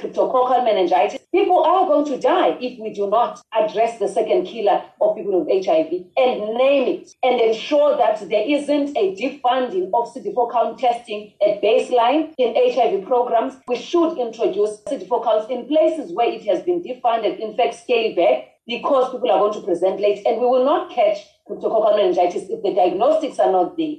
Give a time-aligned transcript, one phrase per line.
[0.00, 1.20] cryptococcal meningitis.
[1.32, 5.44] People are going to die if we do not address the second killer of people
[5.44, 10.78] with HIV and name it and ensure that there isn't a defunding of CD4 count
[10.78, 13.54] testing at baseline in HIV programs.
[13.68, 18.14] We should introduce CD4 counts in places where it has been defunded, in fact, scale
[18.16, 22.48] back because people are going to present late and we will not catch cryptococcal meningitis
[22.48, 23.96] if the diagnostics are not there.